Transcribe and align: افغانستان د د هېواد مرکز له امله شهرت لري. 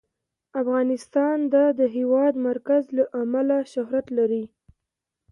افغانستان 0.61 1.37
د 1.53 1.55
د 1.79 1.81
هېواد 1.95 2.33
مرکز 2.47 2.83
له 2.97 3.03
امله 3.21 3.57
شهرت 3.73 4.05
لري. 4.17 4.45